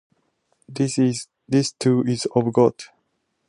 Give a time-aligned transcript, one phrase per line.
[0.67, 2.73] This, too, is of God.